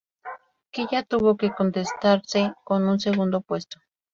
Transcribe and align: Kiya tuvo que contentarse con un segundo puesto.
Kiya 0.71 1.01
tuvo 1.09 1.37
que 1.37 1.51
contentarse 1.53 2.55
con 2.63 2.87
un 2.87 2.99
segundo 2.99 3.41
puesto. 3.41 3.77